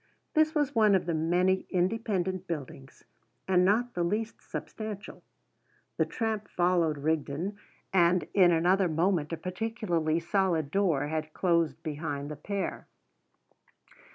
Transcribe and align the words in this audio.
This 0.33 0.55
was 0.55 0.73
one 0.73 0.95
of 0.95 1.05
the 1.05 1.13
many 1.13 1.67
independent 1.69 2.47
buildings, 2.47 3.03
and 3.47 3.63
not 3.63 3.93
the 3.93 4.03
least 4.03 4.41
substantial. 4.41 5.21
The 5.97 6.07
tramp 6.07 6.47
followed 6.47 6.97
Rigden, 6.97 7.57
and 7.93 8.27
in 8.33 8.51
another 8.51 8.87
moment 8.89 9.31
a 9.31 9.37
particularly 9.37 10.19
solid 10.19 10.71
door 10.71 11.05
had 11.09 11.33
closed 11.33 11.83
behind 11.83 12.31
the 12.31 12.35
pair. 12.35 12.87